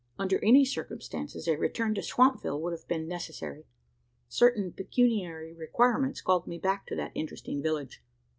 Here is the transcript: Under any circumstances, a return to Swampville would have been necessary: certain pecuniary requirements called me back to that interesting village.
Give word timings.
Under 0.17 0.43
any 0.43 0.65
circumstances, 0.65 1.47
a 1.47 1.55
return 1.59 1.93
to 1.93 2.01
Swampville 2.01 2.59
would 2.59 2.73
have 2.73 2.87
been 2.87 3.07
necessary: 3.07 3.67
certain 4.27 4.73
pecuniary 4.73 5.53
requirements 5.53 6.21
called 6.21 6.47
me 6.47 6.57
back 6.57 6.87
to 6.87 6.95
that 6.95 7.11
interesting 7.13 7.61
village. 7.61 8.01